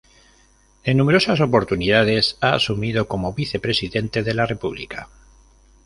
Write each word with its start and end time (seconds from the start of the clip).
En 0.83 0.97
numerosas 0.97 1.41
oportunidades 1.41 2.35
ha 2.41 2.55
asumido 2.55 3.07
como 3.07 3.33
vicepresidente 3.35 4.23
de 4.23 4.33
la 4.33 4.47
República. 4.47 5.09